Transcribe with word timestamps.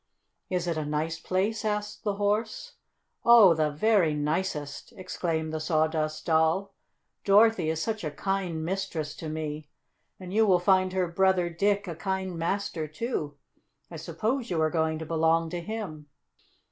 "Is 0.49 0.65
it 0.65 0.77
a 0.77 0.83
nice 0.83 1.19
place?" 1.19 1.63
asked 1.63 2.03
the 2.03 2.15
Horse. 2.15 2.73
"Oh, 3.23 3.53
the 3.53 3.69
very 3.69 4.15
nicest!" 4.15 4.93
exclaimed 4.97 5.53
the 5.53 5.59
Sawdust 5.59 6.25
Doll. 6.25 6.73
"Dorothy 7.23 7.69
is 7.69 7.83
such 7.83 8.03
a 8.03 8.09
kind 8.09 8.65
mistress 8.65 9.15
to 9.17 9.29
me. 9.29 9.69
And 10.19 10.33
you 10.33 10.47
will 10.47 10.57
find 10.57 10.91
her 10.93 11.07
brother 11.07 11.51
Dick 11.51 11.87
a 11.87 11.95
kind 11.95 12.35
master, 12.35 12.87
too. 12.87 13.37
I 13.91 13.97
suppose 13.97 14.49
you 14.49 14.59
are 14.59 14.71
going 14.71 14.97
to 14.97 15.05
belong 15.05 15.51
to 15.51 15.61
him." 15.61 16.07